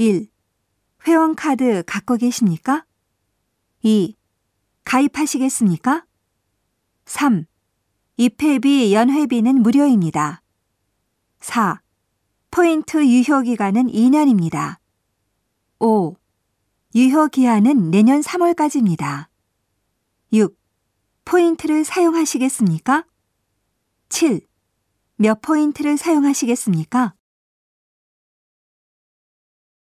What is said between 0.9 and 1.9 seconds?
회원카드